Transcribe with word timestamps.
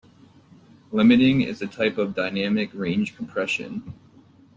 Limiting 0.91 1.41
is 1.41 1.61
a 1.61 1.67
type 1.67 1.99
of 1.99 2.15
dynamic 2.15 2.71
range 2.73 3.15
compression. 3.15 3.93